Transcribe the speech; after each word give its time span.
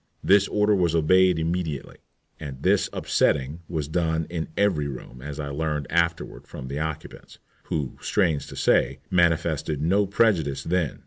This 0.23 0.47
order 0.47 0.73
was 0.75 0.95
obeyed 0.95 1.37
immediately. 1.37 1.97
And 2.39 2.63
this 2.63 2.89
upsetting 2.91 3.59
was 3.69 3.87
done 3.87 4.25
in 4.31 4.47
every 4.57 4.87
room, 4.87 5.21
as 5.21 5.39
I 5.39 5.49
learned 5.49 5.85
afterward 5.91 6.47
from 6.47 6.69
the 6.69 6.79
occupants, 6.79 7.37
who, 7.65 7.99
strange 8.01 8.47
to 8.47 8.55
say, 8.55 8.97
manifested 9.11 9.79
no 9.79 10.07
prejudice 10.07 10.63
then. 10.63 10.99